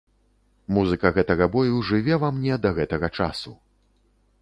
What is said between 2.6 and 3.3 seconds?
да гэтага